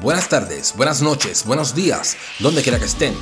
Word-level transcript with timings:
buenas 0.00 0.28
tardes, 0.28 0.74
buenas 0.76 1.02
noches, 1.02 1.44
buenos 1.46 1.74
días, 1.74 2.16
donde 2.40 2.62
quiera 2.62 2.78
que 2.78 2.84
estén. 2.84 3.14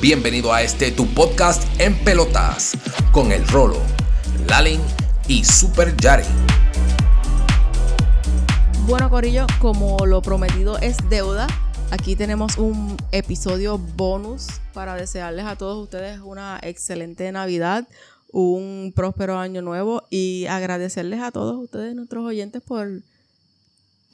Bienvenido 0.00 0.52
a 0.52 0.62
este 0.62 0.90
tu 0.90 1.06
podcast 1.06 1.62
en 1.80 1.96
pelotas 2.04 2.72
con 3.12 3.32
el 3.32 3.46
Rolo, 3.48 3.80
Lalin 4.48 4.80
y 5.28 5.44
Super 5.44 5.96
Yari. 5.96 6.24
Bueno, 8.86 9.08
Corillo, 9.10 9.46
como 9.60 10.04
lo 10.06 10.22
prometido 10.22 10.78
es 10.78 10.96
deuda, 11.08 11.46
aquí 11.90 12.16
tenemos 12.16 12.58
un 12.58 12.96
episodio 13.12 13.78
bonus 13.78 14.46
para 14.72 14.94
desearles 14.94 15.46
a 15.46 15.56
todos 15.56 15.82
ustedes 15.82 16.20
una 16.20 16.58
excelente 16.62 17.30
Navidad, 17.32 17.86
un 18.32 18.92
próspero 18.94 19.38
año 19.38 19.62
nuevo 19.62 20.02
y 20.10 20.46
agradecerles 20.46 21.20
a 21.22 21.30
todos 21.30 21.56
ustedes, 21.56 21.94
nuestros 21.94 22.24
oyentes, 22.24 22.62
por 22.62 23.02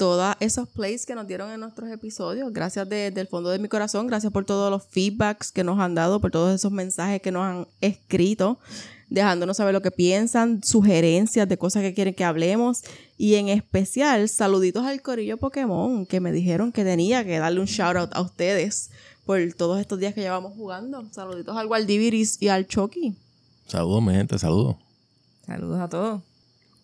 todos 0.00 0.34
esos 0.40 0.66
plays 0.66 1.04
que 1.04 1.14
nos 1.14 1.26
dieron 1.26 1.50
en 1.50 1.60
nuestros 1.60 1.90
episodios. 1.90 2.50
Gracias 2.54 2.88
desde 2.88 3.20
el 3.20 3.26
fondo 3.26 3.50
de 3.50 3.58
mi 3.58 3.68
corazón, 3.68 4.06
gracias 4.06 4.32
por 4.32 4.46
todos 4.46 4.70
los 4.70 4.82
feedbacks 4.86 5.52
que 5.52 5.62
nos 5.62 5.78
han 5.78 5.94
dado, 5.94 6.22
por 6.22 6.30
todos 6.30 6.54
esos 6.54 6.72
mensajes 6.72 7.20
que 7.20 7.30
nos 7.30 7.42
han 7.42 7.66
escrito, 7.82 8.58
dejándonos 9.10 9.58
saber 9.58 9.74
lo 9.74 9.82
que 9.82 9.90
piensan, 9.90 10.64
sugerencias 10.64 11.46
de 11.46 11.58
cosas 11.58 11.82
que 11.82 11.92
quieren 11.92 12.14
que 12.14 12.24
hablemos. 12.24 12.80
Y 13.18 13.34
en 13.34 13.50
especial, 13.50 14.26
saluditos 14.30 14.86
al 14.86 15.02
Corillo 15.02 15.36
Pokémon, 15.36 16.06
que 16.06 16.18
me 16.18 16.32
dijeron 16.32 16.72
que 16.72 16.82
tenía 16.82 17.22
que 17.22 17.38
darle 17.38 17.60
un 17.60 17.66
shout 17.66 17.96
out 17.98 18.10
a 18.14 18.22
ustedes 18.22 18.90
por 19.26 19.38
todos 19.52 19.82
estos 19.82 19.98
días 19.98 20.14
que 20.14 20.22
llevamos 20.22 20.54
jugando. 20.54 21.04
Saluditos 21.12 21.54
al 21.54 21.66
Waldiviris 21.66 22.40
y 22.40 22.48
al 22.48 22.66
Chucky. 22.66 23.14
Saludos, 23.66 24.02
mi 24.02 24.14
gente, 24.14 24.38
saludos. 24.38 24.76
Saludos 25.44 25.78
a 25.78 25.88
todos. 25.90 26.22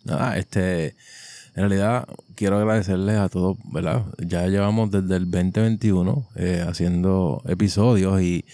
Nada, 0.05 0.37
este, 0.37 0.95
en 1.57 1.63
realidad 1.63 2.07
quiero 2.35 2.59
agradecerles 2.59 3.17
a 3.17 3.29
todos, 3.29 3.57
¿verdad? 3.73 4.05
Ya 4.19 4.47
llevamos 4.47 4.91
desde 4.91 5.17
el 5.17 5.31
2021 5.31 6.29
eh, 6.37 6.65
haciendo 6.69 7.43
episodios 7.47 8.21
y 8.21 8.45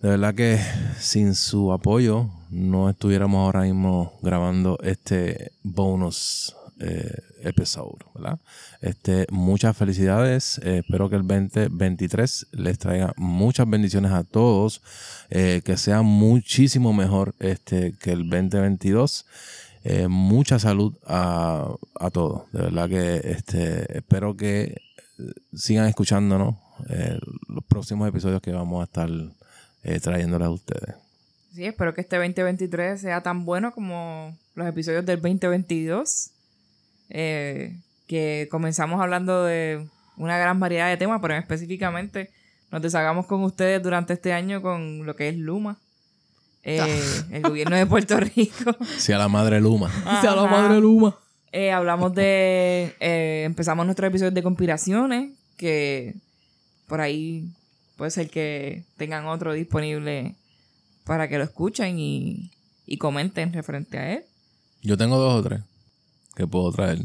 de 0.00 0.10
verdad 0.10 0.34
que 0.34 0.60
sin 0.98 1.34
su 1.34 1.72
apoyo 1.72 2.30
no 2.50 2.88
estuviéramos 2.88 3.40
ahora 3.40 3.62
mismo 3.62 4.12
grabando 4.22 4.78
este 4.82 5.50
bonus 5.64 6.54
eh, 6.80 7.12
episodio, 7.42 7.98
¿verdad? 8.14 8.38
Este, 8.80 9.26
muchas 9.32 9.76
felicidades. 9.76 10.60
eh, 10.62 10.82
espero 10.84 11.10
que 11.10 11.16
el 11.16 11.26
2023 11.26 12.46
les 12.52 12.78
traiga 12.78 13.12
muchas 13.16 13.68
bendiciones 13.68 14.12
a 14.12 14.22
todos. 14.22 14.82
eh, 15.30 15.62
que 15.64 15.76
sea 15.76 16.02
muchísimo 16.02 16.92
mejor 16.92 17.34
este, 17.40 17.94
que 18.00 18.12
el 18.12 18.30
2022. 18.30 19.26
Eh, 19.90 20.06
mucha 20.08 20.58
salud 20.58 20.94
a, 21.06 21.66
a 21.98 22.10
todos. 22.10 22.50
De 22.52 22.60
verdad 22.60 22.88
que 22.90 23.16
este, 23.24 23.96
espero 23.98 24.36
que 24.36 24.62
eh, 24.64 24.76
sigan 25.54 25.86
escuchándonos 25.86 26.56
eh, 26.90 27.18
los 27.48 27.64
próximos 27.64 28.06
episodios 28.08 28.42
que 28.42 28.52
vamos 28.52 28.80
a 28.82 28.84
estar 28.84 29.08
eh, 29.84 29.98
trayéndoles 30.00 30.46
a 30.46 30.50
ustedes. 30.50 30.94
Sí, 31.54 31.64
espero 31.64 31.94
que 31.94 32.02
este 32.02 32.16
2023 32.16 33.00
sea 33.00 33.22
tan 33.22 33.44
bueno 33.46 33.72
como 33.72 34.36
los 34.54 34.66
episodios 34.68 35.06
del 35.06 35.20
2022. 35.22 36.30
eh, 37.10 37.78
que 38.06 38.48
comenzamos 38.50 39.00
hablando 39.00 39.44
de 39.44 39.86
una 40.16 40.38
gran 40.38 40.60
variedad 40.60 40.88
de 40.88 40.96
temas, 40.98 41.20
pero 41.22 41.34
específicamente 41.34 42.30
nos 42.70 42.82
deshagamos 42.82 43.26
con 43.26 43.42
ustedes 43.44 43.82
durante 43.82 44.12
este 44.14 44.32
año 44.34 44.60
con 44.62 45.04
lo 45.06 45.14
que 45.16 45.28
es 45.28 45.36
Luma. 45.36 45.78
Eh, 46.68 47.02
el 47.30 47.42
gobierno 47.42 47.76
de 47.76 47.86
Puerto 47.86 48.18
Rico. 48.18 48.76
Sea 48.98 49.18
la 49.18 49.28
madre 49.28 49.60
Luma. 49.60 49.90
Sea 50.20 50.34
la 50.34 50.44
Ajá. 50.44 50.50
madre 50.50 50.80
Luma. 50.80 51.16
Eh, 51.52 51.70
hablamos 51.72 52.14
de. 52.14 52.94
eh, 53.00 53.42
empezamos 53.46 53.86
nuestro 53.86 54.06
episodio 54.06 54.30
de 54.30 54.42
conspiraciones. 54.42 55.30
Que 55.56 56.14
por 56.86 57.00
ahí 57.00 57.48
puede 57.96 58.10
ser 58.10 58.30
que 58.30 58.84
tengan 58.96 59.26
otro 59.26 59.52
disponible 59.52 60.34
para 61.04 61.28
que 61.28 61.38
lo 61.38 61.44
escuchen 61.44 61.98
y, 61.98 62.50
y 62.86 62.96
comenten 62.98 63.52
referente 63.52 63.98
a 63.98 64.12
él. 64.14 64.24
Yo 64.82 64.96
tengo 64.96 65.16
dos 65.18 65.34
o 65.34 65.42
tres 65.42 65.60
que 66.36 66.46
puedo 66.46 66.70
traer. 66.70 67.00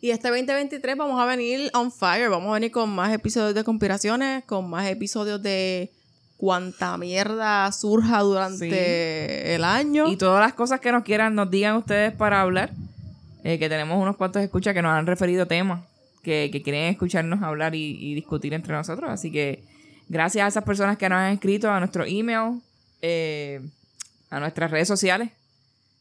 Y 0.00 0.10
este 0.10 0.28
2023 0.28 0.96
vamos 0.96 1.20
a 1.20 1.26
venir 1.26 1.70
on 1.74 1.92
fire. 1.92 2.30
Vamos 2.30 2.48
a 2.50 2.54
venir 2.54 2.70
con 2.70 2.88
más 2.88 3.12
episodios 3.12 3.54
de 3.54 3.62
conspiraciones, 3.64 4.44
con 4.44 4.70
más 4.70 4.88
episodios 4.88 5.42
de 5.42 5.92
cuanta 6.36 6.96
mierda 6.98 7.70
surja 7.72 8.20
durante 8.20 9.54
el 9.54 9.64
año. 9.64 10.08
Y 10.08 10.16
todas 10.16 10.40
las 10.40 10.52
cosas 10.54 10.80
que 10.80 10.92
nos 10.92 11.02
quieran, 11.04 11.34
nos 11.34 11.50
digan 11.50 11.76
ustedes 11.76 12.12
para 12.12 12.40
hablar. 12.42 12.70
eh, 13.44 13.58
que 13.60 13.68
tenemos 13.68 14.00
unos 14.02 14.16
cuantos 14.16 14.42
escuchas 14.42 14.74
que 14.74 14.82
nos 14.82 14.90
han 14.92 15.06
referido 15.06 15.46
temas 15.46 15.80
que, 16.24 16.48
que 16.52 16.62
quieren 16.62 16.90
escucharnos 16.90 17.40
hablar 17.42 17.76
y, 17.76 17.96
y 18.00 18.14
discutir 18.14 18.52
entre 18.54 18.72
nosotros. 18.74 19.08
Así 19.08 19.30
que 19.30 19.62
gracias 20.08 20.44
a 20.44 20.48
esas 20.48 20.64
personas 20.64 20.96
que 20.98 21.08
nos 21.08 21.18
han 21.18 21.32
escrito 21.32 21.70
a 21.70 21.78
nuestro 21.78 22.04
email, 22.04 22.60
eh, 23.02 23.60
a 24.30 24.40
nuestras 24.40 24.70
redes 24.72 24.88
sociales, 24.88 25.30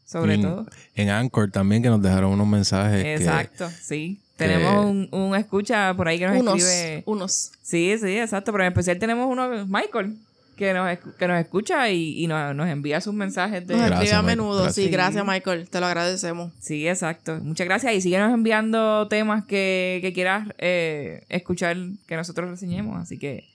sobre 0.06 0.34
en, 0.36 0.42
todo. 0.42 0.66
En 0.96 1.10
Anchor 1.12 1.52
también 1.52 1.84
que 1.84 1.90
nos 1.90 2.02
dejaron 2.02 2.32
unos 2.32 2.48
mensajes. 2.48 3.04
que- 3.04 3.14
Exacto, 3.16 3.70
sí. 3.80 4.20
Tenemos 4.38 4.86
un, 4.86 5.08
un 5.12 5.36
escucha 5.36 5.94
por 5.96 6.08
ahí 6.08 6.20
que 6.20 6.28
nos 6.28 6.38
unos, 6.38 6.62
escribe. 6.62 7.04
unos. 7.06 7.52
Sí, 7.62 7.96
sí, 8.00 8.18
exacto. 8.18 8.52
Pero 8.52 8.66
en 8.66 8.70
especial 8.70 9.00
tenemos 9.00 9.28
uno, 9.32 9.66
Michael, 9.66 10.18
que 10.58 10.74
nos, 10.74 10.98
que 11.18 11.28
nos 11.28 11.40
escucha 11.40 11.90
y, 11.90 12.22
y 12.22 12.28
nos, 12.28 12.54
nos 12.56 12.68
envía 12.68 13.00
sus 13.02 13.14
mensajes 13.14 13.66
de... 13.66 13.76
Nos 13.76 13.86
Gracias, 13.86 14.04
escribe 14.04 14.20
a 14.20 14.22
menudo. 14.24 14.64
Gracias. 14.64 14.76
Sí, 14.86 14.92
gracias, 14.92 15.26
Michael. 15.26 15.70
Te 15.70 15.80
lo 15.80 15.86
agradecemos. 15.86 16.52
Sí, 16.60 16.88
exacto. 16.88 17.40
Muchas 17.42 17.66
gracias. 17.66 17.94
Y 17.94 18.02
síguenos 18.02 18.34
enviando 18.34 19.08
temas 19.08 19.46
que, 19.46 20.00
que 20.02 20.12
quieras 20.14 20.48
eh, 20.58 21.24
escuchar 21.30 21.78
que 22.08 22.16
nosotros 22.18 22.50
reseñemos. 22.50 23.02
Así 23.02 23.18
que 23.18 23.46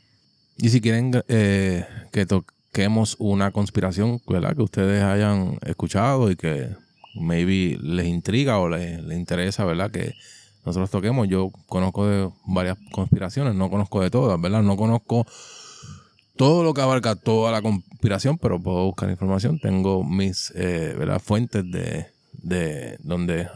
Y 0.57 0.71
si 0.71 0.81
quieren 0.81 1.13
eh, 1.29 1.85
que 2.11 2.25
toquemos 2.25 3.17
una 3.19 3.51
conspiración 3.51 4.21
¿verdad? 4.27 4.57
que 4.57 4.63
ustedes 4.63 5.03
hayan 5.03 5.59
escuchado 5.67 6.31
y 6.31 6.37
que 6.37 6.69
maybe 7.15 7.77
les 7.83 8.07
intriga 8.07 8.59
o 8.59 8.69
les, 8.69 9.03
les 9.03 9.19
interesa, 9.19 9.65
¿verdad? 9.65 9.91
Que 9.91 10.15
nosotros 10.65 10.91
toquemos. 10.91 11.29
Yo 11.29 11.51
conozco 11.67 12.07
de 12.07 12.31
varias 12.47 12.79
conspiraciones, 12.93 13.55
no 13.55 13.71
conozco 13.71 14.01
de 14.01 14.11
todas, 14.11 14.41
¿verdad? 14.41 14.63
No 14.63 14.77
conozco 14.77 15.27
todo 16.37 16.65
lo 16.65 16.75
que 16.75 16.81
abarca 16.81 17.17
toda 17.17 17.53
la 17.53 17.63
conspiración, 17.63 18.39
pero 18.39 18.61
puedo 18.61 18.85
buscar 18.85 19.11
información. 19.11 19.59
Tengo 19.59 20.05
mis 20.05 20.53
eh, 20.57 20.95
¿verdad? 20.99 21.21
fuentes 21.21 21.71
de, 21.71 22.07
de 22.33 22.97
donde 23.01 23.49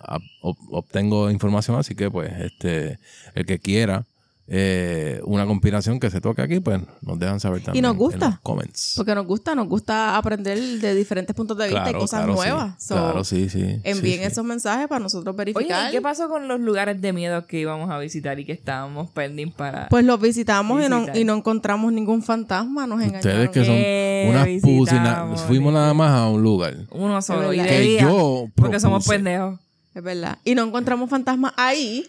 obtengo 0.42 1.30
información, 1.30 1.76
así 1.76 1.94
que 1.94 2.10
pues 2.10 2.32
este 2.40 2.98
el 3.34 3.46
que 3.46 3.58
quiera 3.58 4.04
eh, 4.46 5.20
una 5.24 5.46
conspiración 5.46 5.98
que 5.98 6.10
se 6.10 6.20
toque 6.20 6.42
aquí, 6.42 6.60
pues 6.60 6.80
nos 7.00 7.18
dejan 7.18 7.40
saber 7.40 7.62
también. 7.62 7.82
nos 7.82 7.92
en 7.92 7.98
gusta. 7.98 8.26
los 8.30 8.40
comments. 8.40 8.92
Porque 8.96 9.14
nos 9.14 9.26
gusta, 9.26 9.54
nos 9.54 9.68
gusta 9.68 10.16
aprender 10.18 10.58
de 10.58 10.94
diferentes 10.94 11.34
puntos 11.34 11.56
de 11.56 11.68
vista 11.68 11.90
y 11.90 11.94
cosas 11.94 12.20
claro, 12.20 12.34
nuevas. 12.34 12.74
Sí, 12.78 12.88
So, 12.88 12.94
claro, 12.94 13.24
sí, 13.24 13.48
sí. 13.48 13.62
Envíen 13.84 14.02
sí, 14.02 14.18
sí. 14.18 14.24
esos 14.24 14.44
mensajes 14.44 14.86
para 14.86 15.00
nosotros 15.00 15.34
Oye, 15.34 15.44
verificar. 15.52 15.88
¿y 15.88 15.92
qué 15.92 16.02
pasó 16.02 16.28
con 16.28 16.46
los 16.46 16.60
lugares 16.60 17.00
de 17.00 17.12
miedo 17.14 17.46
que 17.46 17.58
íbamos 17.60 17.90
a 17.90 17.98
visitar 17.98 18.38
y 18.38 18.44
que 18.44 18.52
estábamos 18.52 19.10
pending 19.10 19.50
para... 19.50 19.88
Pues 19.88 20.04
los 20.04 20.20
visitamos 20.20 20.84
y 20.84 20.88
no, 20.90 21.06
y 21.14 21.24
no 21.24 21.34
encontramos 21.36 21.90
ningún 21.92 22.22
fantasma. 22.22 22.86
Nos 22.86 23.00
engañaron. 23.00 23.20
Ustedes 23.20 23.50
que 23.50 23.64
son 23.64 23.74
Eh, 23.78 24.26
unas 24.30 24.48
pusinas. 24.62 25.40
Fuimos 25.42 25.72
nada 25.72 25.94
más 25.94 26.10
a 26.10 26.28
un 26.28 26.42
lugar. 26.42 26.76
uno 26.90 27.22
solo 27.22 27.52
y 27.54 27.60
Que 27.62 27.80
día, 27.80 28.02
yo 28.02 28.48
porque 28.54 28.78
somos 28.78 29.06
pendejos. 29.06 29.58
Es 29.94 30.02
verdad. 30.02 30.38
Y 30.44 30.54
no 30.54 30.64
encontramos 30.64 31.08
fantasmas 31.08 31.52
ahí. 31.56 32.06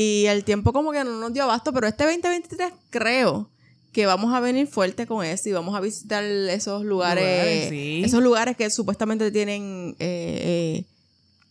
Y 0.00 0.26
el 0.26 0.44
tiempo 0.44 0.72
como 0.72 0.92
que 0.92 1.02
no 1.02 1.18
nos 1.18 1.32
dio 1.32 1.42
abasto. 1.42 1.72
Pero 1.72 1.88
este 1.88 2.04
2023 2.04 2.72
creo 2.90 3.50
que 3.92 4.06
vamos 4.06 4.32
a 4.32 4.38
venir 4.38 4.68
fuerte 4.68 5.06
con 5.08 5.24
eso. 5.26 5.48
Y 5.48 5.52
vamos 5.52 5.74
a 5.74 5.80
visitar 5.80 6.22
esos 6.22 6.84
lugares. 6.84 7.24
Lugares, 7.24 7.68
sí. 7.70 8.02
Esos 8.04 8.22
lugares 8.22 8.56
que 8.56 8.70
supuestamente 8.70 9.30
tienen 9.32 9.96
eh, 9.98 10.84
eh, 10.84 10.84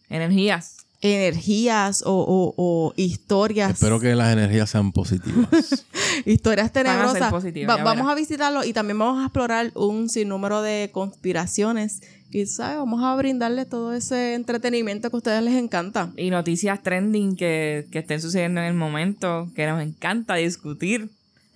Energías. 0.10 0.78
energías 1.02 2.02
o, 2.06 2.12
o- 2.14 2.54
o 2.58 2.94
historias. 2.96 3.72
Espero 3.74 4.00
que 4.00 4.16
las 4.16 4.32
energías 4.32 4.70
sean 4.70 4.94
positivas. 4.94 5.86
historias 6.26 6.72
Van 6.74 6.86
a 6.88 6.90
ser 6.90 6.96
tenebrosas. 6.96 7.30
positivas, 7.32 7.76
Va- 7.76 7.78
ya 7.80 7.84
vamos 7.84 8.06
verás. 8.06 8.12
a 8.14 8.16
visitarlo 8.16 8.64
y 8.64 8.72
también 8.74 8.98
vamos 8.98 9.22
a 9.22 9.26
explorar 9.26 9.72
un 9.76 10.08
sinnúmero 10.10 10.62
de 10.62 10.90
conspiraciones. 10.94 12.02
Y, 12.32 12.46
¿sabes? 12.46 12.78
Vamos 12.78 13.04
a 13.04 13.16
brindarle 13.16 13.66
todo 13.66 13.94
ese 13.94 14.34
entretenimiento 14.34 15.10
que 15.10 15.16
a 15.16 15.18
ustedes 15.18 15.44
les 15.44 15.56
encanta. 15.56 16.12
Y 16.18 16.30
noticias 16.30 16.84
trending 16.84 17.36
que, 17.36 17.88
que 17.92 18.00
estén 18.00 18.22
sucediendo 18.22 18.60
en 18.62 18.68
el 18.68 18.74
momento, 18.74 19.50
que 19.56 19.66
nos 19.68 19.82
encanta 19.82 20.36
discutir. 20.36 21.10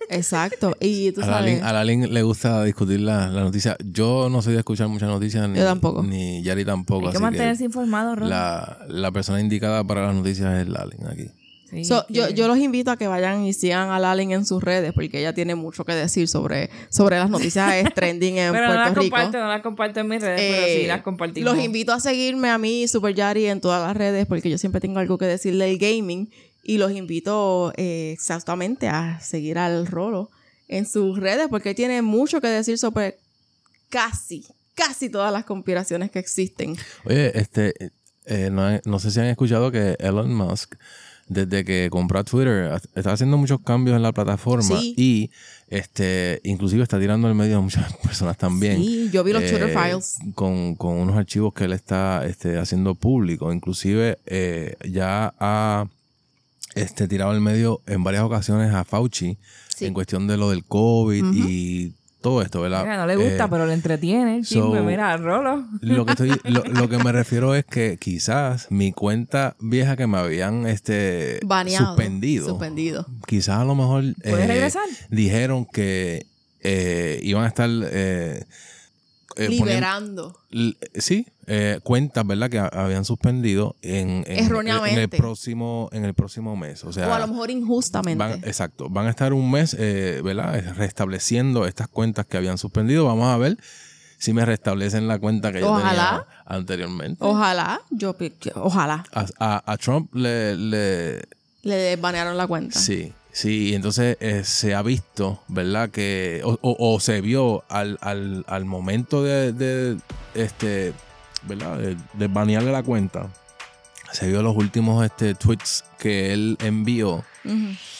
Exacto. 0.08 0.74
Y 0.80 1.12
tú 1.14 1.20
A 1.22 1.26
sabes. 1.26 1.62
A 1.62 1.72
Lalin 1.72 2.12
le 2.12 2.22
gusta 2.22 2.64
discutir 2.64 3.00
la, 3.00 3.28
la 3.28 3.42
noticia. 3.42 3.76
Yo 3.84 4.28
no 4.30 4.42
soy 4.42 4.54
de 4.54 4.60
escuchar 4.60 4.88
muchas 4.88 5.08
noticias. 5.08 5.48
Ni, 5.48 5.58
Yo 5.58 5.64
tampoco. 5.64 6.02
Ni 6.02 6.42
Yari 6.42 6.64
tampoco. 6.64 7.06
Hay 7.06 7.12
que 7.12 7.18
así 7.18 7.22
mantenerse 7.22 7.64
informado, 7.64 8.16
Ron. 8.16 8.28
la, 8.28 8.78
la 8.88 9.10
persona 9.12 9.40
indicada 9.40 9.84
para 9.84 10.06
las 10.06 10.14
noticias 10.14 10.60
es 10.62 10.68
Lalin 10.68 11.06
aquí. 11.06 11.30
Sí, 11.72 11.84
So, 11.86 12.04
que- 12.06 12.12
yo, 12.14 12.28
yo 12.28 12.48
los 12.48 12.58
invito 12.58 12.90
a 12.90 12.96
que 12.98 13.06
vayan 13.08 13.44
y 13.44 13.54
sigan 13.54 13.88
a 13.90 13.98
Lalin 13.98 14.30
en 14.32 14.44
sus 14.46 14.62
redes 14.62 14.92
porque 14.92 15.18
ella 15.20 15.32
tiene 15.32 15.54
mucho 15.54 15.84
que 15.84 15.92
decir 15.94 16.28
sobre, 16.28 16.68
sobre 16.90 17.16
las 17.18 17.30
noticias 17.30 17.82
trending 17.94 18.36
en 18.38 18.52
Pero 18.52 18.66
no 18.68 18.72
Puerto 18.74 18.84
las 18.84 18.88
Rico. 18.90 19.00
comparto, 19.16 19.38
no 19.38 19.48
las 19.48 19.62
comparto 19.62 20.00
en 20.00 20.08
mis 20.08 20.20
redes, 20.20 20.40
pero 20.40 20.66
Eh, 20.66 20.78
sí 20.82 20.86
las 20.86 21.02
compartimos. 21.02 21.54
Los 21.54 21.64
invito 21.64 21.92
a 21.92 22.00
seguirme 22.00 22.50
a 22.50 22.58
mí, 22.58 22.86
Super 22.88 23.14
Yari, 23.14 23.46
en 23.46 23.60
todas 23.60 23.86
las 23.86 23.96
redes 23.96 24.26
porque 24.26 24.50
yo 24.50 24.58
siempre 24.58 24.80
tengo 24.82 24.98
algo 24.98 25.16
que 25.18 25.24
decir 25.24 25.56
del 25.56 25.78
gaming. 25.78 26.30
Y 26.64 26.78
los 26.78 26.92
invito 26.92 27.72
eh, 27.76 28.10
exactamente 28.12 28.86
a 28.88 29.18
seguir 29.20 29.58
al 29.58 29.86
Rolo 29.86 30.30
en 30.68 30.86
sus 30.86 31.18
redes 31.18 31.48
porque 31.50 31.70
él 31.70 31.74
tiene 31.74 32.02
mucho 32.02 32.40
que 32.40 32.46
decir 32.48 32.78
sobre 32.78 33.16
casi, 33.88 34.46
casi 34.74 35.08
todas 35.08 35.32
las 35.32 35.44
conspiraciones 35.44 36.10
que 36.10 36.18
existen. 36.18 36.76
Oye, 37.04 37.36
este, 37.38 37.74
eh, 38.26 38.48
no, 38.52 38.78
no 38.84 38.98
sé 38.98 39.10
si 39.10 39.20
han 39.20 39.26
escuchado 39.26 39.70
que 39.72 39.96
Elon 39.98 40.32
Musk, 40.34 40.74
desde 41.32 41.64
que 41.64 41.88
compró 41.90 42.22
Twitter, 42.24 42.72
está 42.94 43.12
haciendo 43.12 43.36
muchos 43.36 43.60
cambios 43.60 43.96
en 43.96 44.02
la 44.02 44.12
plataforma 44.12 44.78
Sí. 44.78 44.94
y 44.96 45.30
este, 45.68 46.40
inclusive 46.44 46.82
está 46.82 46.98
tirando 47.00 47.28
al 47.28 47.34
medio 47.34 47.58
a 47.58 47.60
muchas 47.60 47.92
personas 48.02 48.36
también. 48.36 48.76
Sí, 48.82 49.08
yo 49.12 49.24
vi 49.24 49.32
los 49.32 49.42
eh, 49.42 49.48
Twitter 49.50 49.70
files. 49.76 50.18
Con, 50.34 50.74
con 50.74 50.98
unos 50.98 51.16
archivos 51.16 51.54
que 51.54 51.64
él 51.64 51.72
está 51.72 52.26
este, 52.26 52.58
haciendo 52.58 52.94
público. 52.94 53.52
Inclusive 53.52 54.18
eh, 54.26 54.76
ya 54.88 55.32
ha 55.38 55.86
este, 56.74 57.08
tirado 57.08 57.30
al 57.30 57.40
medio 57.40 57.80
en 57.86 58.04
varias 58.04 58.22
ocasiones 58.24 58.72
a 58.74 58.84
Fauci 58.84 59.38
Sí. 59.74 59.86
en 59.86 59.94
cuestión 59.94 60.26
de 60.26 60.36
lo 60.36 60.50
del 60.50 60.64
COVID 60.64 61.32
y 61.34 61.94
todo 62.22 62.40
esto, 62.42 62.60
¿verdad? 62.62 62.82
Mira, 62.82 62.96
no 62.96 63.06
le 63.06 63.16
gusta, 63.16 63.44
Eh, 63.44 63.48
pero 63.50 63.66
le 63.66 63.74
entretiene. 63.74 64.36
el 64.38 64.46
so- 64.46 64.54
chisme. 64.54 64.80
mira, 64.82 65.16
Rolo. 65.18 65.64
lo 65.80 66.06
que, 66.06 66.12
estoy, 66.12 66.30
lo, 66.44 66.64
lo 66.64 66.88
que 66.88 66.98
me 66.98 67.12
refiero 67.12 67.54
es 67.54 67.64
que 67.66 67.98
quizás 68.00 68.68
mi 68.70 68.92
cuenta 68.92 69.56
vieja 69.60 69.96
que 69.96 70.06
me 70.06 70.18
habían 70.18 70.66
este, 70.66 71.40
Baneado. 71.44 71.88
suspendido, 71.88 72.48
Suspendido. 72.48 73.06
quizás 73.26 73.58
a 73.58 73.64
lo 73.64 73.74
mejor 73.74 74.04
¿Puedes 74.22 74.44
eh, 74.44 74.46
regresar? 74.46 74.84
dijeron 75.10 75.66
que 75.66 76.26
eh, 76.60 77.18
iban 77.22 77.44
a 77.44 77.48
estar 77.48 77.68
eh, 77.70 78.44
eh, 78.44 78.44
poniendo- 79.34 79.64
Liberando. 79.66 80.38
L- 80.50 80.76
sí, 80.94 81.26
eh, 81.54 81.80
cuentas, 81.82 82.26
¿verdad? 82.26 82.48
Que 82.48 82.58
a- 82.58 82.66
habían 82.68 83.04
suspendido 83.04 83.76
en, 83.82 84.24
en- 84.26 84.44
Erróneamente. 84.46 84.94
en 84.94 84.98
el 85.00 85.08
próximo 85.10 85.90
en 85.92 86.04
el 86.06 86.14
próximo 86.14 86.56
mes. 86.56 86.82
O 86.84 86.92
sea, 86.94 87.08
o 87.08 87.12
a 87.12 87.18
lo 87.18 87.26
mejor 87.28 87.50
injustamente. 87.50 88.18
van, 88.18 88.32
exacto, 88.44 88.88
van 88.88 89.06
a 89.06 89.10
estar 89.10 89.34
un 89.34 89.50
mes, 89.50 89.76
eh, 89.78 90.22
¿verdad? 90.24 90.62
Restableciendo 90.76 91.66
estas 91.66 91.88
cuentas 91.88 92.24
que 92.26 92.38
habían 92.38 92.56
suspendido. 92.56 93.04
Vamos 93.04 93.26
a 93.28 93.36
ver 93.36 93.58
si 94.18 94.32
me 94.32 94.46
restablecen 94.46 95.08
la 95.08 95.18
cuenta 95.18 95.52
que 95.52 95.60
yo 95.60 95.72
Ojalá. 95.72 96.24
tenía 96.26 96.26
anteriormente. 96.46 97.18
Ojalá, 97.22 97.80
yo 97.90 98.16
ojalá 98.54 99.04
A, 99.12 99.26
a- 99.38 99.72
a 99.72 99.76
Trump 99.76 100.14
le, 100.14 100.56
le- 100.56 101.22
le 101.64 101.96
banearon 101.96 102.36
la 102.38 102.46
cuenta. 102.46 102.78
sí, 102.78 103.12
sí, 103.32 103.74
entonces 103.74 104.16
eh, 104.20 104.42
se 104.44 104.74
ha 104.74 104.82
visto, 104.82 105.42
¿verdad? 105.48 105.90
Que, 105.90 106.40
o, 106.44 106.56
o- 106.62 106.94
o 106.94 106.98
se 107.00 107.20
vio 107.20 107.64
al, 107.68 107.98
al- 108.00 108.44
al 108.46 108.64
momento 108.64 109.22
de, 109.22 109.52
de, 109.52 109.98
este, 110.34 110.92
¿verdad? 111.48 111.78
De, 111.78 111.96
de 112.14 112.26
banearle 112.28 112.72
la 112.72 112.82
cuenta. 112.82 113.28
Se 114.12 114.28
vio 114.28 114.42
los 114.42 114.54
últimos 114.54 115.02
este, 115.04 115.34
tweets 115.34 115.84
que 115.98 116.34
él 116.34 116.58
envió 116.60 117.24
Ujú. 117.46 117.56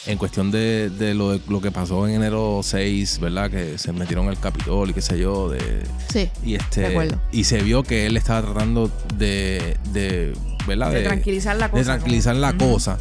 en 0.07 0.19
cuestión 0.19 0.51
de, 0.51 0.91
de 0.91 1.15
lo, 1.15 1.31
de 1.31 1.41
lo 1.49 1.63
que 1.63 1.71
pasó 1.71 2.07
en 2.07 2.15
enero 2.17 2.61
6, 2.63 3.19
¿verdad? 3.19 3.51
Que 3.51 3.79
se 3.79 3.93
metieron 3.95 4.29
al 4.29 4.39
Capitol 4.39 4.91
y 4.91 4.93
qué 4.93 5.01
sé 5.01 5.19
yo, 5.19 5.49
de, 5.49 5.83
Sí. 6.13 6.29
y 6.45 6.55
este 6.57 6.83
De 6.83 6.87
acuerdo. 6.89 7.19
y 7.33 7.45
se 7.45 7.63
vio 7.63 7.83
que 7.83 8.05
él 8.05 8.19
estaba 8.19 8.43
tratando 8.43 8.91
de, 9.17 9.79
de 9.93 10.35
¿verdad? 10.67 10.91
De 10.93 11.03
tranquilizar 11.03 11.57
la 11.57 11.71
cosa, 11.71 11.79
de 11.79 11.85
tranquilizar 11.87 12.37
la 12.37 12.53
como- 12.53 12.73
cosa 12.75 12.99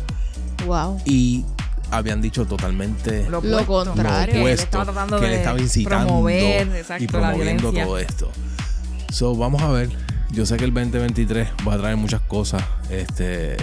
Wow. 0.66 1.02
y 1.06 1.44
habían 1.90 2.22
dicho 2.22 2.46
totalmente 2.46 3.28
Lo, 3.30 3.42
Lo 3.42 3.66
contrario. 3.66 4.32
que 4.34 4.38
él 4.40 4.44
opuesto, 4.44 4.64
estaba 4.64 4.86
tratando 4.86 5.20
que 5.20 5.26
él 5.26 5.32
de 5.32 5.38
estaba 5.38 5.60
incitando 5.60 6.08
promover 6.08 6.68
y 6.68 6.78
exacto, 6.78 7.04
la 7.04 7.10
promoviendo 7.32 7.72
violencia. 7.74 7.84
todo 7.84 7.98
esto. 8.00 8.32
So, 9.12 9.36
vamos 9.36 9.62
a 9.62 9.70
ver. 9.72 9.90
Yo 10.32 10.46
sé 10.46 10.58
que 10.58 10.64
el 10.66 10.74
2023 10.74 11.50
va 11.68 11.74
a 11.74 11.78
traer 11.78 11.98
muchas 11.98 12.22
cosas 12.22 12.64
este, 12.90 13.58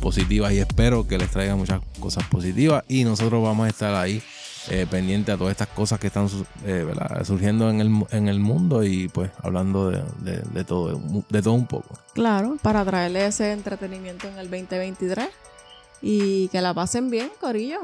positivas 0.00 0.52
y 0.52 0.58
espero 0.58 1.06
que 1.06 1.18
les 1.18 1.30
traiga 1.30 1.54
muchas 1.54 1.80
cosas 2.00 2.24
positivas 2.28 2.82
y 2.88 3.04
nosotros 3.04 3.42
vamos 3.42 3.66
a 3.66 3.68
estar 3.68 3.94
ahí 3.94 4.22
eh, 4.70 4.86
pendientes 4.90 5.34
a 5.34 5.38
todas 5.38 5.50
estas 5.50 5.68
cosas 5.68 5.98
que 6.00 6.06
están 6.06 6.28
eh, 6.64 6.86
surgiendo 7.24 7.68
en 7.68 7.80
el, 7.80 7.90
en 8.10 8.28
el 8.28 8.40
mundo 8.40 8.82
y 8.84 9.08
pues 9.08 9.30
hablando 9.42 9.90
de, 9.90 10.02
de- 10.20 10.40
de 10.42 10.64
todo, 10.64 10.98
de 11.28 11.42
todo 11.42 11.54
un 11.54 11.66
poco. 11.66 11.98
Claro, 12.14 12.56
para 12.62 12.84
traerle 12.84 13.26
ese 13.26 13.52
entretenimiento 13.52 14.28
en 14.28 14.38
el 14.38 14.48
2023 14.50 15.28
y 16.00 16.48
que 16.48 16.60
la 16.62 16.72
pasen 16.72 17.10
bien, 17.10 17.28
Corillo. 17.40 17.80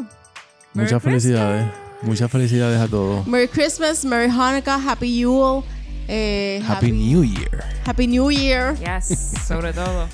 Merry 0.72 0.86
muchas 0.86 1.02
felicidades, 1.02 1.66
muchas 2.02 2.30
felicidades 2.30 2.80
a 2.80 2.88
todos. 2.88 3.26
Merry 3.26 3.48
Christmas, 3.48 4.04
Merry 4.04 4.30
Hanukkah, 4.30 4.76
Happy 4.90 5.18
Yule, 5.20 5.62
eh, 6.08 6.62
Happy 6.66 6.90
New 6.92 7.22
Year. 7.24 7.64
Happy 7.84 8.06
New 8.06 8.30
Year. 8.30 8.74
Yes, 8.76 9.16
sobre 9.46 9.72
todo. 9.72 10.06
la 10.06 10.08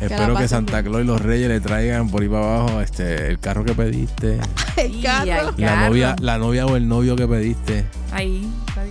Espero 0.06 0.34
que 0.36 0.48
Santa. 0.48 0.82
Claus 0.82 1.02
y 1.02 1.06
los 1.06 1.20
Reyes 1.20 1.48
le 1.48 1.60
traigan 1.60 2.08
por 2.08 2.22
ahí 2.22 2.28
para 2.28 2.44
abajo 2.60 2.80
este, 2.80 3.28
el 3.32 3.38
carro 3.38 3.64
que 3.64 3.74
pediste, 3.74 4.38
El 4.76 4.94
Y 4.96 5.02
carro. 5.02 5.52
la 5.58 5.66
carro. 5.66 5.88
novia, 5.88 6.16
la 6.20 6.38
novia 6.38 6.66
o 6.66 6.76
el 6.76 6.88
novio 6.88 7.16
que 7.16 7.26
pediste. 7.28 7.84
Ahí, 8.12 8.48
está. 8.68 8.84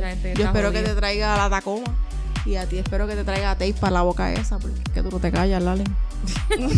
La 0.00 0.08
gente 0.10 0.34
Yo 0.36 0.44
espero 0.46 0.72
que 0.72 0.82
te 0.82 0.94
traiga 0.94 1.36
la 1.36 1.50
Tacoma. 1.50 1.84
Y 2.46 2.54
a 2.56 2.66
ti 2.66 2.78
espero 2.78 3.06
que 3.06 3.14
te 3.14 3.24
traiga 3.24 3.52
tape 3.54 3.74
para 3.74 3.92
la 3.92 4.02
boca 4.02 4.32
esa, 4.32 4.58
porque 4.58 4.78
es 4.86 4.90
que 4.92 5.02
tú 5.02 5.10
no 5.10 5.18
te 5.18 5.30
callas, 5.30 5.62
Lalen. 5.62 5.86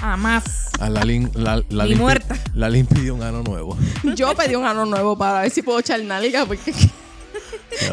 Ah, 0.00 0.16
más. 0.16 0.68
A 0.78 0.88
Lalin, 0.88 1.28
la, 1.34 1.60
pi- 1.60 1.94
muerta. 1.96 2.36
Lalin 2.54 2.86
pidió 2.86 3.16
un 3.16 3.22
ano 3.24 3.42
nuevo. 3.42 3.76
Yo 4.14 4.32
pedí 4.36 4.54
un 4.54 4.64
ano 4.64 4.86
nuevo 4.86 5.18
para 5.18 5.40
ver 5.40 5.50
si 5.50 5.60
puedo 5.62 5.80
echar 5.80 6.00
nalga, 6.04 6.46
porque 6.46 6.72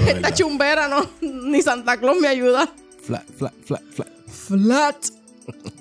esta 0.08 0.34
chumbera 0.34 0.88
no, 0.88 1.10
ni 1.22 1.62
Santa 1.62 1.98
Claus 1.98 2.18
me 2.20 2.28
ayuda. 2.28 2.72
Flat, 3.06 3.26
flat, 3.38 3.54
flat, 3.66 3.84
flat. 3.92 4.10
Flat. 4.28 4.98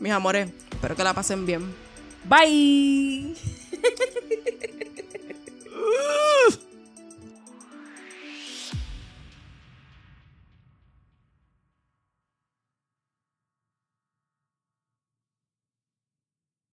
Mis 0.01 0.12
amores, 0.12 0.51
espero 0.71 0.95
que 0.95 1.05
la 1.05 1.15
pasen 1.15 1.47
bien. 1.47 1.75
Bye. 2.29 3.35